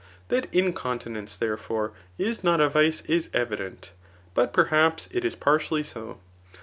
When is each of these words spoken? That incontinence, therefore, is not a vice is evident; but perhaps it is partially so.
That 0.29 0.47
incontinence, 0.51 1.37
therefore, 1.37 1.91
is 2.17 2.43
not 2.43 2.59
a 2.59 2.69
vice 2.69 3.01
is 3.01 3.29
evident; 3.35 3.91
but 4.33 4.51
perhaps 4.51 5.07
it 5.11 5.23
is 5.23 5.35
partially 5.35 5.83
so. 5.83 6.19